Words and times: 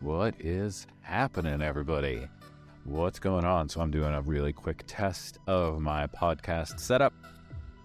What 0.00 0.34
is 0.38 0.86
happening, 1.00 1.62
everybody? 1.62 2.28
What's 2.84 3.18
going 3.18 3.46
on? 3.46 3.70
So, 3.70 3.80
I'm 3.80 3.90
doing 3.90 4.12
a 4.12 4.20
really 4.20 4.52
quick 4.52 4.84
test 4.86 5.38
of 5.46 5.80
my 5.80 6.06
podcast 6.08 6.78
setup, 6.80 7.14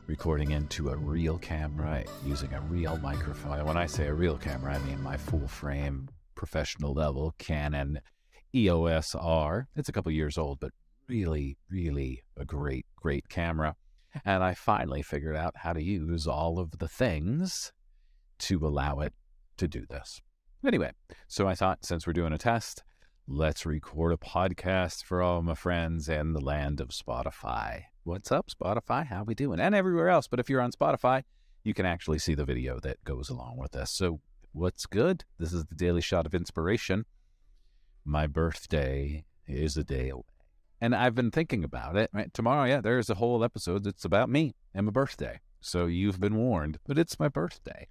recording 0.08 0.52
into 0.52 0.90
a 0.90 0.98
real 0.98 1.38
camera 1.38 2.04
using 2.26 2.54
a 2.54 2.60
real 2.62 2.98
microphone. 2.98 3.66
When 3.66 3.78
I 3.78 3.86
say 3.86 4.08
a 4.08 4.14
real 4.14 4.38
camera, 4.38 4.76
I 4.76 4.80
mean 4.80 5.02
my 5.02 5.16
full 5.16 5.48
frame, 5.48 6.10
professional 6.36 6.94
level 6.94 7.34
Canon 7.38 8.02
EOS 8.54 9.16
R. 9.16 9.70
It's 9.78 9.88
a 9.88 9.94
couple 9.94 10.12
years 10.12 10.38
old, 10.38 10.60
but 10.60 10.74
really, 11.08 11.58
really 11.70 12.24
a 12.36 12.44
great, 12.44 12.86
great 12.98 13.30
camera. 13.30 13.78
And 14.26 14.44
I 14.44 14.54
finally 14.54 15.02
figured 15.02 15.38
out 15.38 15.56
how 15.56 15.72
to 15.72 15.82
use 15.82 16.28
all 16.28 16.60
of 16.60 16.78
the 16.80 16.90
things 16.90 17.72
to 18.40 18.68
allow 18.68 19.00
it 19.00 19.14
to 19.56 19.70
do 19.70 19.86
this. 19.90 20.22
Anyway, 20.64 20.92
so 21.28 21.48
I 21.48 21.56
thought 21.56 21.84
since 21.84 22.06
we're 22.06 22.14
doing 22.14 22.34
a 22.34 22.38
test, 22.38 22.84
let's 23.28 23.66
record 23.66 24.14
a 24.14 24.18
podcast 24.18 25.04
for 25.04 25.20
all 25.20 25.42
my 25.42 25.56
friends 25.56 26.08
in 26.08 26.34
the 26.34 26.40
land 26.40 26.80
of 26.80 26.90
Spotify. 26.90 27.86
What's 28.04 28.32
up, 28.32 28.52
Spotify? 28.52 29.08
How 29.08 29.24
we 29.24 29.34
doing? 29.34 29.60
And 29.60 29.74
everywhere 29.74 30.10
else. 30.10 30.28
But 30.28 30.40
if 30.40 30.52
you're 30.52 30.62
on 30.62 30.72
Spotify, 30.72 31.24
you 31.64 31.74
can 31.74 31.88
actually 31.88 32.20
see 32.20 32.36
the 32.36 32.46
video 32.46 32.80
that 32.82 33.04
goes 33.04 33.28
along 33.28 33.58
with 33.58 33.72
this. 33.72 33.90
So 33.90 34.22
what's 34.52 34.86
good? 34.86 35.26
This 35.40 35.52
is 35.52 35.66
the 35.66 35.74
daily 35.74 36.02
shot 36.02 36.28
of 36.28 36.36
inspiration. 36.36 37.06
My 38.06 38.28
birthday 38.28 39.26
is 39.48 39.78
a 39.78 39.84
day 39.84 40.10
away. 40.10 40.26
And 40.80 40.94
I've 40.94 41.16
been 41.16 41.32
thinking 41.32 41.64
about 41.64 41.98
it. 41.98 42.12
Right? 42.14 42.32
Tomorrow, 42.36 42.66
yeah, 42.66 42.82
there's 42.82 43.10
a 43.10 43.16
whole 43.16 43.44
episode 43.44 43.84
that's 43.84 44.06
about 44.06 44.30
me 44.30 44.54
and 44.76 44.86
my 44.86 44.92
birthday. 44.92 45.40
So 45.60 45.88
you've 45.88 46.20
been 46.20 46.36
warned, 46.36 46.78
but 46.86 47.00
it's 47.00 47.20
my 47.20 47.30
birthday. 47.30 47.88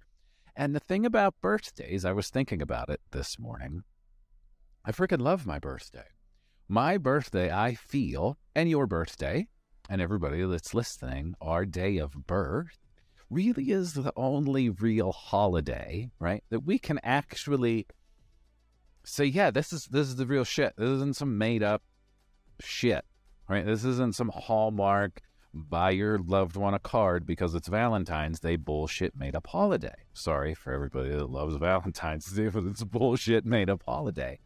And 0.55 0.75
the 0.75 0.79
thing 0.79 1.05
about 1.05 1.41
birthdays, 1.41 2.05
I 2.05 2.11
was 2.11 2.29
thinking 2.29 2.61
about 2.61 2.89
it 2.89 3.01
this 3.11 3.39
morning. 3.39 3.83
I 4.83 4.91
freaking 4.91 5.21
love 5.21 5.45
my 5.45 5.59
birthday. 5.59 6.07
My 6.67 6.97
birthday, 6.97 7.51
I 7.51 7.75
feel, 7.75 8.37
and 8.55 8.69
your 8.69 8.87
birthday, 8.87 9.47
and 9.89 10.01
everybody 10.01 10.43
that's 10.45 10.73
listening, 10.73 11.35
our 11.41 11.65
day 11.65 11.97
of 11.97 12.27
birth 12.27 12.79
really 13.29 13.71
is 13.71 13.93
the 13.93 14.13
only 14.15 14.69
real 14.69 15.11
holiday, 15.11 16.11
right? 16.19 16.43
That 16.49 16.61
we 16.61 16.79
can 16.79 16.99
actually 17.03 17.87
say, 19.03 19.25
yeah, 19.25 19.51
this 19.51 19.73
is 19.73 19.85
this 19.85 20.07
is 20.07 20.15
the 20.17 20.25
real 20.25 20.43
shit. 20.43 20.73
This 20.77 20.89
isn't 20.89 21.15
some 21.15 21.37
made 21.37 21.63
up 21.63 21.83
shit. 22.59 23.05
Right? 23.47 23.65
This 23.65 23.83
isn't 23.83 24.15
some 24.15 24.31
hallmark 24.33 25.21
buy 25.53 25.91
your 25.91 26.17
loved 26.19 26.55
one 26.55 26.73
a 26.73 26.79
card 26.79 27.25
because 27.25 27.55
it's 27.55 27.67
Valentine's 27.67 28.39
Day 28.39 28.55
bullshit 28.55 29.15
made 29.15 29.35
up 29.35 29.47
holiday. 29.47 29.95
Sorry 30.13 30.53
for 30.53 30.73
everybody 30.73 31.09
that 31.09 31.29
loves 31.29 31.55
Valentine's 31.57 32.25
Day, 32.31 32.47
but 32.47 32.65
it's 32.65 32.83
bullshit 32.83 33.45
made 33.45 33.69
up 33.69 33.83
holiday. 33.85 34.39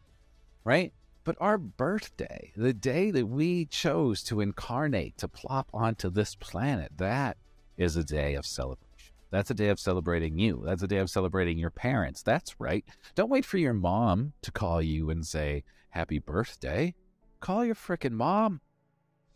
Right? 0.64 0.92
But 1.24 1.36
our 1.40 1.58
birthday, 1.58 2.52
the 2.56 2.72
day 2.72 3.10
that 3.10 3.26
we 3.26 3.66
chose 3.66 4.22
to 4.24 4.40
incarnate, 4.40 5.18
to 5.18 5.28
plop 5.28 5.68
onto 5.74 6.08
this 6.08 6.36
planet, 6.36 6.92
that 6.98 7.36
is 7.76 7.96
a 7.96 8.04
day 8.04 8.34
of 8.34 8.46
celebration. 8.46 8.86
That's 9.30 9.50
a 9.50 9.54
day 9.54 9.68
of 9.70 9.80
celebrating 9.80 10.38
you. 10.38 10.62
That's 10.64 10.82
a 10.82 10.86
day 10.86 10.98
of 10.98 11.10
celebrating 11.10 11.58
your 11.58 11.70
parents. 11.70 12.22
That's 12.22 12.58
right. 12.60 12.84
Don't 13.16 13.28
wait 13.28 13.44
for 13.44 13.58
your 13.58 13.74
mom 13.74 14.34
to 14.42 14.52
call 14.52 14.80
you 14.80 15.10
and 15.10 15.26
say, 15.26 15.64
Happy 15.90 16.18
birthday. 16.18 16.94
Call 17.40 17.64
your 17.64 17.74
frickin' 17.74 18.12
mom 18.12 18.60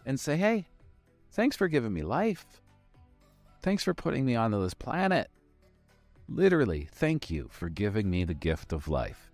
and 0.07 0.21
say, 0.21 0.37
Hey, 0.37 0.69
Thanks 1.33 1.57
for 1.57 1.69
giving 1.69 1.93
me 1.93 2.03
life. 2.03 2.45
Thanks 3.63 3.85
for 3.85 3.95
putting 3.95 4.25
me 4.25 4.37
onto 4.37 4.63
this 4.63 4.75
planet. 4.75 5.31
Literally, 6.29 6.89
thank 6.93 7.31
you 7.31 7.49
for 7.51 7.69
giving 7.69 8.09
me 8.09 8.25
the 8.25 8.35
gift 8.35 8.73
of 8.73 8.89
life. 8.89 9.31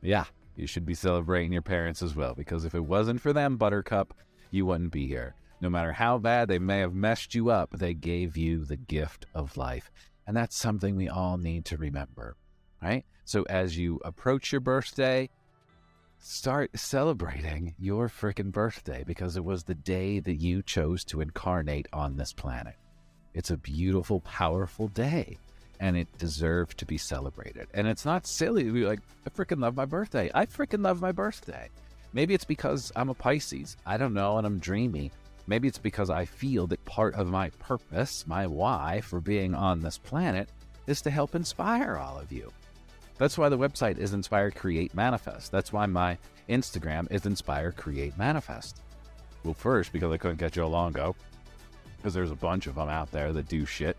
Yeah, 0.00 0.24
you 0.56 0.66
should 0.66 0.86
be 0.86 0.94
celebrating 0.94 1.52
your 1.52 1.62
parents 1.62 2.02
as 2.02 2.14
well, 2.14 2.34
because 2.34 2.64
if 2.64 2.74
it 2.74 2.84
wasn't 2.84 3.20
for 3.20 3.32
them, 3.32 3.56
Buttercup, 3.56 4.14
you 4.50 4.66
wouldn't 4.66 4.92
be 4.92 5.06
here. 5.06 5.34
No 5.60 5.68
matter 5.68 5.92
how 5.92 6.18
bad 6.18 6.48
they 6.48 6.58
may 6.58 6.78
have 6.78 6.94
messed 6.94 7.34
you 7.34 7.50
up, 7.50 7.70
they 7.72 7.94
gave 7.94 8.36
you 8.36 8.64
the 8.64 8.76
gift 8.76 9.26
of 9.34 9.56
life. 9.56 9.90
And 10.26 10.36
that's 10.36 10.56
something 10.56 10.94
we 10.94 11.08
all 11.08 11.36
need 11.36 11.64
to 11.66 11.76
remember, 11.76 12.36
right? 12.82 13.04
So 13.24 13.42
as 13.44 13.76
you 13.76 14.00
approach 14.04 14.52
your 14.52 14.60
birthday, 14.60 15.30
start 16.18 16.76
celebrating 16.78 17.74
your 17.78 18.08
freaking 18.08 18.50
birthday 18.50 19.04
because 19.06 19.36
it 19.36 19.44
was 19.44 19.64
the 19.64 19.74
day 19.74 20.20
that 20.20 20.34
you 20.34 20.62
chose 20.62 21.04
to 21.04 21.20
incarnate 21.20 21.88
on 21.92 22.16
this 22.16 22.32
planet. 22.32 22.74
It's 23.34 23.50
a 23.50 23.56
beautiful, 23.56 24.20
powerful 24.20 24.88
day 24.88 25.38
and 25.80 25.96
it 25.96 26.18
deserved 26.18 26.78
to 26.78 26.86
be 26.86 26.98
celebrated. 26.98 27.68
And 27.72 27.86
it's 27.86 28.04
not 28.04 28.26
silly 28.26 28.64
to 28.64 28.72
be 28.72 28.84
like, 28.84 29.00
I 29.26 29.30
freaking 29.30 29.60
love 29.60 29.76
my 29.76 29.84
birthday. 29.84 30.30
I 30.34 30.46
freaking 30.46 30.82
love 30.82 31.00
my 31.00 31.12
birthday. 31.12 31.68
Maybe 32.12 32.34
it's 32.34 32.44
because 32.44 32.90
I'm 32.96 33.10
a 33.10 33.14
Pisces. 33.14 33.76
I 33.86 33.96
don't 33.96 34.14
know, 34.14 34.38
and 34.38 34.46
I'm 34.46 34.58
dreamy. 34.58 35.12
Maybe 35.46 35.68
it's 35.68 35.78
because 35.78 36.10
I 36.10 36.24
feel 36.24 36.66
that 36.68 36.84
part 36.84 37.14
of 37.14 37.28
my 37.28 37.50
purpose, 37.58 38.26
my 38.26 38.46
why 38.46 39.00
for 39.02 39.20
being 39.20 39.54
on 39.54 39.80
this 39.80 39.98
planet, 39.98 40.48
is 40.86 41.00
to 41.02 41.10
help 41.10 41.34
inspire 41.34 41.96
all 41.96 42.18
of 42.18 42.32
you. 42.32 42.50
That's 43.18 43.36
why 43.36 43.48
the 43.48 43.58
website 43.58 43.98
is 43.98 44.14
Inspire 44.14 44.50
Create 44.50 44.94
Manifest. 44.94 45.50
That's 45.50 45.72
why 45.72 45.86
my 45.86 46.16
Instagram 46.48 47.10
is 47.10 47.26
Inspire 47.26 47.72
Create 47.72 48.16
Manifest. 48.16 48.80
Well, 49.44 49.54
first, 49.54 49.92
because 49.92 50.12
I 50.12 50.16
couldn't 50.16 50.38
get 50.38 50.52
Joe 50.52 50.68
Longo, 50.68 51.16
because 51.96 52.14
there's 52.14 52.30
a 52.30 52.36
bunch 52.36 52.68
of 52.68 52.76
them 52.76 52.88
out 52.88 53.10
there 53.10 53.32
that 53.32 53.48
do 53.48 53.66
shit. 53.66 53.96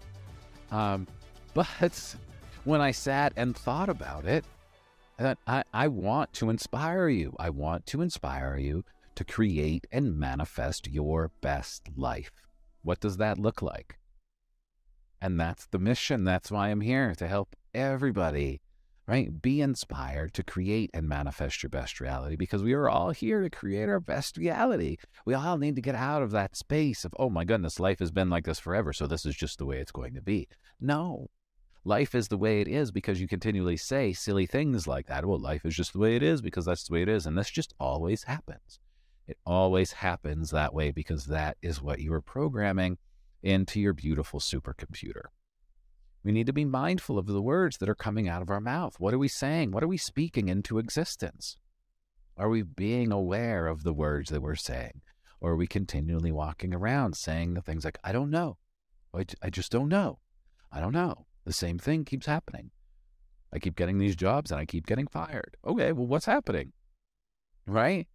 Um, 0.72 1.06
but 1.54 2.16
when 2.64 2.80
I 2.80 2.92
sat 2.92 3.34
and 3.36 3.56
thought 3.56 3.90
about 3.90 4.26
it, 4.26 4.46
I, 5.48 5.64
I 5.74 5.90
want 5.90 6.32
to 6.34 6.50
inspire 6.50 7.10
you. 7.10 7.36
I 7.38 7.50
want 7.50 7.86
to 7.88 8.02
inspire 8.02 8.58
you 8.58 8.86
to 9.16 9.26
create 9.26 9.86
and 9.92 10.18
manifest 10.18 10.88
your 10.88 11.32
best 11.42 11.90
life. 11.98 12.32
What 12.84 13.02
does 13.02 13.18
that 13.18 13.38
look 13.38 13.62
like? 13.62 13.98
And 15.22 15.38
that's 15.38 15.66
the 15.66 15.80
mission. 15.80 16.24
That's 16.24 16.50
why 16.50 16.70
I'm 16.70 16.80
here 16.80 17.14
to 17.16 17.28
help 17.28 17.54
everybody 17.74 18.62
right? 19.10 19.42
Be 19.42 19.60
inspired 19.60 20.36
to 20.36 20.44
create 20.44 20.92
and 20.94 21.10
manifest 21.10 21.64
your 21.64 21.72
best 21.72 22.00
reality 22.00 22.36
because 22.36 22.62
we 22.62 22.74
are 22.74 22.88
all 22.88 23.10
here 23.10 23.42
to 23.42 23.50
create 23.50 23.90
our 23.90 24.00
best 24.00 24.38
reality. 24.38 24.98
We 25.26 25.34
all 25.34 25.58
need 25.58 25.76
to 25.78 25.82
get 25.82 25.96
out 25.96 26.22
of 26.22 26.30
that 26.32 26.56
space 26.56 27.04
of, 27.04 27.16
oh 27.18 27.32
my 27.32 27.44
goodness, 27.44 27.80
life 27.80 27.98
has 28.00 28.12
been 28.12 28.30
like 28.30 28.46
this 28.46 28.60
forever, 28.60 28.94
so 28.94 29.08
this 29.08 29.26
is 29.26 29.36
just 29.36 29.58
the 29.58 29.66
way 29.66 29.80
it's 29.80 29.92
going 29.92 30.14
to 30.14 30.22
be. 30.22 30.48
No. 30.80 31.32
Life 31.84 32.14
is 32.14 32.28
the 32.28 32.38
way 32.38 32.62
it 32.62 32.68
is 32.68 32.92
because 32.92 33.20
you 33.20 33.28
continually 33.28 33.78
say 33.78 34.14
silly 34.14 34.46
things 34.46 34.86
like 34.86 35.08
that. 35.08 35.26
Well, 35.26 35.40
life 35.40 35.66
is 35.66 35.76
just 35.76 35.94
the 35.94 36.00
way 36.00 36.16
it 36.16 36.22
is 36.22 36.44
because 36.44 36.66
that's 36.66 36.84
the 36.84 36.94
way 36.94 37.02
it 37.02 37.10
is. 37.10 37.26
And 37.26 37.36
this 37.36 37.50
just 37.50 37.74
always 37.80 38.24
happens. 38.24 38.80
It 39.28 39.40
always 39.44 39.92
happens 39.92 40.52
that 40.52 40.72
way 40.72 40.92
because 40.92 41.26
that 41.26 41.58
is 41.64 41.82
what 41.82 42.00
you 42.00 42.14
are 42.14 42.22
programming 42.22 43.00
into 43.42 43.80
your 43.80 43.94
beautiful 43.94 44.40
supercomputer. 44.40 45.30
We 46.24 46.32
need 46.32 46.48
to 46.48 46.54
be 46.54 46.66
mindful 46.66 47.18
of 47.18 47.28
the 47.28 47.42
words 47.42 47.78
that 47.78 47.90
are 47.90 47.96
coming 47.96 48.28
out 48.28 48.42
of 48.42 48.50
our 48.50 48.60
mouth. 48.60 49.00
What 49.00 49.14
are 49.14 49.20
we 49.20 49.30
saying? 49.30 49.72
What 49.72 49.84
are 49.84 49.88
we 49.88 49.98
speaking 49.98 50.50
into 50.50 50.78
existence? 50.78 51.58
Are 52.38 52.50
we 52.50 52.62
being 52.62 53.12
aware 53.12 53.68
of 53.68 53.84
the 53.84 53.94
words 53.94 54.30
that 54.30 54.42
we're 54.42 54.56
saying? 54.56 55.02
Or 55.42 55.52
are 55.52 55.56
we 55.56 55.68
continually 55.68 56.32
walking 56.32 56.74
around 56.74 57.16
saying 57.16 57.54
the 57.54 57.62
things 57.62 57.86
like, 57.86 57.98
I 58.04 58.12
don't 58.12 58.30
know. 58.30 58.58
I, 59.16 59.26
I 59.42 59.50
just 59.50 59.72
don't 59.72 59.88
know. 59.88 60.20
I 60.72 60.82
don't 60.82 60.94
know. 60.94 61.26
The 61.46 61.54
same 61.54 61.80
thing 61.80 62.04
keeps 62.06 62.26
happening. 62.26 62.72
I 63.52 63.60
keep 63.60 63.76
getting 63.76 63.98
these 63.98 64.16
jobs 64.16 64.52
and 64.52 64.60
I 64.60 64.66
keep 64.66 64.86
getting 64.86 65.08
fired. 65.08 65.58
Okay, 65.66 65.92
well, 65.92 66.06
what's 66.06 66.26
happening? 66.26 66.74
Right? 67.66 68.08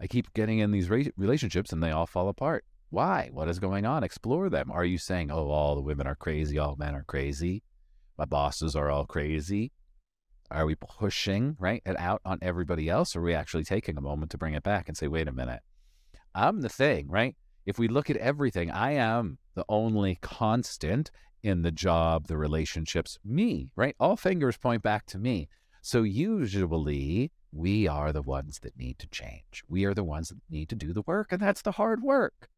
I 0.00 0.06
keep 0.06 0.32
getting 0.34 0.58
in 0.60 0.70
these 0.70 0.88
relationships 0.88 1.72
and 1.72 1.82
they 1.82 1.90
all 1.90 2.06
fall 2.06 2.28
apart. 2.28 2.64
Why? 2.90 3.28
What 3.32 3.48
is 3.48 3.58
going 3.58 3.84
on? 3.84 4.02
Explore 4.02 4.48
them. 4.48 4.70
Are 4.70 4.84
you 4.84 4.96
saying, 4.96 5.30
oh, 5.30 5.50
all 5.50 5.74
the 5.74 5.82
women 5.82 6.06
are 6.06 6.14
crazy, 6.14 6.58
all 6.58 6.74
men 6.76 6.94
are 6.94 7.04
crazy, 7.04 7.62
my 8.16 8.24
bosses 8.24 8.74
are 8.74 8.90
all 8.90 9.04
crazy? 9.04 9.72
Are 10.50 10.64
we 10.64 10.74
pushing 10.74 11.56
right 11.58 11.82
it 11.84 11.98
out 11.98 12.22
on 12.24 12.38
everybody 12.40 12.88
else, 12.88 13.14
or 13.14 13.20
are 13.20 13.24
we 13.24 13.34
actually 13.34 13.64
taking 13.64 13.98
a 13.98 14.00
moment 14.00 14.30
to 14.30 14.38
bring 14.38 14.54
it 14.54 14.62
back 14.62 14.88
and 14.88 14.96
say, 14.96 15.06
wait 15.06 15.28
a 15.28 15.32
minute, 15.32 15.60
I'm 16.34 16.62
the 16.62 16.70
thing, 16.70 17.08
right? 17.08 17.36
If 17.66 17.78
we 17.78 17.88
look 17.88 18.08
at 18.08 18.16
everything, 18.16 18.70
I 18.70 18.92
am 18.92 19.36
the 19.54 19.66
only 19.68 20.16
constant 20.22 21.10
in 21.42 21.60
the 21.60 21.70
job, 21.70 22.26
the 22.26 22.38
relationships, 22.38 23.18
me, 23.22 23.70
right? 23.76 23.94
All 24.00 24.16
fingers 24.16 24.56
point 24.56 24.82
back 24.82 25.04
to 25.06 25.18
me. 25.18 25.50
So 25.82 26.02
usually 26.02 27.30
we 27.52 27.86
are 27.86 28.14
the 28.14 28.22
ones 28.22 28.60
that 28.60 28.78
need 28.78 28.98
to 29.00 29.06
change. 29.08 29.62
We 29.68 29.84
are 29.84 29.94
the 29.94 30.04
ones 30.04 30.30
that 30.30 30.38
need 30.48 30.70
to 30.70 30.74
do 30.74 30.94
the 30.94 31.02
work, 31.02 31.32
and 31.32 31.42
that's 31.42 31.62
the 31.62 31.72
hard 31.72 32.02
work 32.02 32.48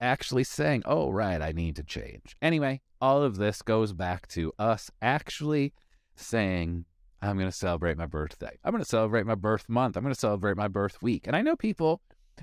actually 0.00 0.44
saying, 0.44 0.82
oh, 0.84 1.10
right, 1.10 1.40
I 1.40 1.52
need 1.52 1.76
to 1.76 1.82
change. 1.82 2.36
Anyway, 2.42 2.80
all 3.00 3.22
of 3.22 3.36
this 3.36 3.62
goes 3.62 3.92
back 3.92 4.28
to 4.28 4.52
us 4.58 4.90
actually 5.02 5.72
saying, 6.14 6.84
I'm 7.22 7.36
going 7.36 7.50
to 7.50 7.56
celebrate 7.56 7.96
my 7.96 8.06
birthday. 8.06 8.58
I'm 8.64 8.72
going 8.72 8.82
to 8.82 8.88
celebrate 8.88 9.26
my 9.26 9.34
birth 9.34 9.68
month. 9.68 9.96
I'm 9.96 10.02
going 10.02 10.14
to 10.14 10.20
celebrate 10.20 10.56
my 10.56 10.68
birth 10.68 11.00
week. 11.02 11.26
And 11.26 11.34
I 11.34 11.42
know 11.42 11.56
people 11.56 12.00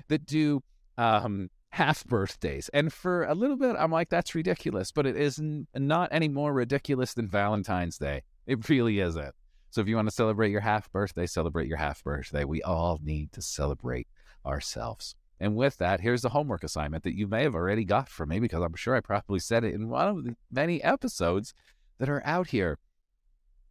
that 0.08 0.26
do 0.26 0.62
um, 0.98 1.48
half 1.70 2.04
birthdays. 2.04 2.68
And 2.74 2.92
for 2.92 3.24
a 3.24 3.34
little 3.34 3.56
bit, 3.56 3.76
I'm 3.78 3.90
like, 3.90 4.08
that's 4.08 4.34
ridiculous. 4.34 4.92
But 4.92 5.06
it 5.06 5.16
is 5.16 5.40
not 5.74 6.08
any 6.12 6.28
more 6.28 6.52
ridiculous 6.52 7.14
than 7.14 7.28
Valentine's 7.28 7.98
Day. 7.98 8.22
It 8.46 8.68
really 8.68 9.00
isn't. 9.00 9.34
So 9.70 9.80
if 9.80 9.88
you 9.88 9.96
want 9.96 10.08
to 10.08 10.14
celebrate 10.14 10.50
your 10.50 10.60
half 10.60 10.90
birthday, 10.92 11.26
celebrate 11.26 11.66
your 11.66 11.78
half 11.78 12.04
birthday. 12.04 12.44
We 12.44 12.62
all 12.62 13.00
need 13.02 13.32
to 13.32 13.42
celebrate 13.42 14.06
ourselves. 14.46 15.16
And 15.40 15.56
with 15.56 15.78
that, 15.78 16.00
here's 16.00 16.22
the 16.22 16.30
homework 16.30 16.62
assignment 16.62 17.02
that 17.04 17.16
you 17.16 17.26
may 17.26 17.42
have 17.42 17.54
already 17.54 17.84
got 17.84 18.08
from 18.08 18.28
me 18.28 18.40
because 18.40 18.62
I'm 18.62 18.76
sure 18.76 18.94
I 18.94 19.00
probably 19.00 19.40
said 19.40 19.64
it 19.64 19.74
in 19.74 19.88
one 19.88 20.08
of 20.08 20.24
the 20.24 20.36
many 20.50 20.82
episodes 20.82 21.54
that 21.98 22.08
are 22.08 22.22
out 22.24 22.48
here. 22.48 22.78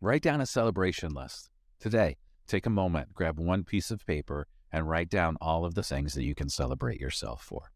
Write 0.01 0.21
down 0.21 0.41
a 0.41 0.45
celebration 0.45 1.13
list. 1.13 1.49
Today, 1.79 2.17
take 2.47 2.65
a 2.65 2.69
moment, 2.69 3.13
grab 3.13 3.39
one 3.39 3.63
piece 3.63 3.91
of 3.91 4.05
paper, 4.05 4.47
and 4.71 4.89
write 4.89 5.09
down 5.09 5.37
all 5.39 5.63
of 5.63 5.75
the 5.75 5.83
things 5.83 6.13
that 6.13 6.23
you 6.23 6.35
can 6.35 6.49
celebrate 6.49 6.99
yourself 6.99 7.43
for. 7.43 7.71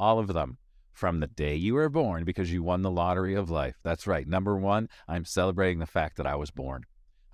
All 0.00 0.18
of 0.18 0.32
them 0.32 0.58
from 0.92 1.20
the 1.20 1.26
day 1.26 1.54
you 1.54 1.74
were 1.74 1.88
born 1.88 2.24
because 2.24 2.52
you 2.52 2.62
won 2.62 2.82
the 2.82 2.90
lottery 2.90 3.34
of 3.34 3.50
life. 3.50 3.76
That's 3.82 4.06
right. 4.06 4.26
Number 4.26 4.56
one, 4.56 4.88
I'm 5.08 5.24
celebrating 5.24 5.78
the 5.78 5.86
fact 5.86 6.16
that 6.16 6.26
I 6.26 6.34
was 6.34 6.50
born. 6.50 6.84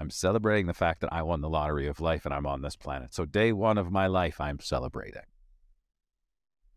I'm 0.00 0.10
celebrating 0.10 0.66
the 0.66 0.74
fact 0.74 1.00
that 1.00 1.12
I 1.12 1.22
won 1.22 1.40
the 1.40 1.48
lottery 1.48 1.88
of 1.88 2.00
life 2.00 2.24
and 2.24 2.32
I'm 2.32 2.46
on 2.46 2.62
this 2.62 2.76
planet. 2.76 3.14
So, 3.14 3.24
day 3.24 3.52
one 3.52 3.78
of 3.78 3.90
my 3.90 4.06
life, 4.06 4.40
I'm 4.40 4.60
celebrating. 4.60 5.22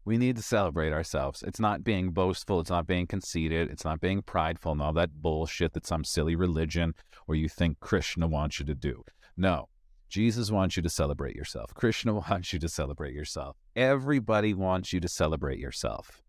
We 0.05 0.19
need 0.19 0.37
to 0.37 0.43
celebrate 0.43 0.93
ourselves. 0.93 1.43
It's 1.43 1.61
not 1.61 1.83
being 1.83 2.11
boastful. 2.11 2.61
It's 2.61 2.71
not 2.71 2.87
being 2.87 3.07
conceited. 3.07 3.71
It's 3.71 3.85
not 3.85 4.01
being 4.01 4.21
prideful 4.21 4.73
and 4.73 4.83
all 4.83 4.93
that 4.93 5.23
bullshit 5.23 5.73
that 5.73 5.87
some 5.87 6.05
silly 6.05 6.37
religion 6.37 6.95
or 7.27 7.35
you 7.35 7.49
think 7.49 7.81
Krishna 7.81 8.27
wants 8.27 8.61
you 8.61 8.67
to 8.67 8.75
do. 8.75 9.03
No, 9.37 9.69
Jesus 10.11 10.51
wants 10.51 10.77
you 10.77 10.83
to 10.83 10.91
celebrate 10.91 11.35
yourself. 11.35 11.73
Krishna 11.75 12.15
wants 12.15 12.53
you 12.53 12.59
to 12.59 12.69
celebrate 12.69 13.15
yourself. 13.15 13.57
Everybody 13.75 14.53
wants 14.53 14.93
you 14.93 15.01
to 15.01 15.09
celebrate 15.09 15.59
yourself. 15.59 16.23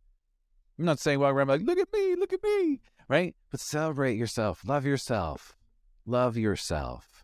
I'm 0.80 0.86
not 0.86 1.00
saying 1.00 1.20
while 1.20 1.38
I'm 1.38 1.48
like, 1.48 1.62
look 1.62 1.78
at 1.78 1.92
me, 1.94 2.16
look 2.16 2.34
at 2.34 2.44
me, 2.44 2.82
right? 3.08 3.36
But 3.50 3.60
celebrate 3.60 4.18
yourself. 4.18 4.62
Love 4.66 4.86
yourself. 4.86 5.56
Love 6.06 6.38
yourself. 6.38 7.24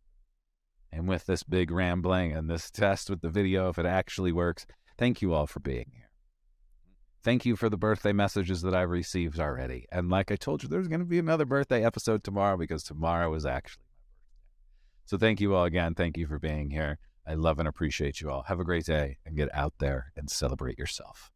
And 0.91 1.07
with 1.07 1.25
this 1.25 1.43
big 1.43 1.71
rambling 1.71 2.33
and 2.33 2.49
this 2.49 2.69
test 2.69 3.09
with 3.09 3.21
the 3.21 3.29
video, 3.29 3.69
if 3.69 3.79
it 3.79 3.85
actually 3.85 4.31
works, 4.31 4.65
thank 4.97 5.21
you 5.21 5.33
all 5.33 5.47
for 5.47 5.61
being 5.61 5.85
here. 5.93 6.00
Thank 7.23 7.45
you 7.45 7.55
for 7.55 7.69
the 7.69 7.77
birthday 7.77 8.13
messages 8.13 8.61
that 8.63 8.73
I've 8.73 8.89
received 8.89 9.39
already. 9.39 9.85
And 9.91 10.09
like 10.09 10.31
I 10.31 10.35
told 10.35 10.63
you, 10.63 10.69
there's 10.69 10.87
going 10.87 11.01
to 11.01 11.05
be 11.05 11.19
another 11.19 11.45
birthday 11.45 11.85
episode 11.85 12.23
tomorrow 12.23 12.57
because 12.57 12.83
tomorrow 12.83 13.33
is 13.35 13.45
actually 13.45 13.83
my 13.83 14.07
birthday. 14.09 15.05
So 15.05 15.17
thank 15.17 15.39
you 15.39 15.53
all 15.53 15.65
again. 15.65 15.93
Thank 15.93 16.17
you 16.17 16.25
for 16.25 16.39
being 16.39 16.71
here. 16.71 16.97
I 17.27 17.35
love 17.35 17.59
and 17.59 17.67
appreciate 17.67 18.21
you 18.21 18.31
all. 18.31 18.43
Have 18.43 18.59
a 18.59 18.63
great 18.63 18.85
day 18.85 19.17
and 19.23 19.37
get 19.37 19.53
out 19.53 19.73
there 19.77 20.11
and 20.15 20.31
celebrate 20.31 20.79
yourself. 20.79 21.31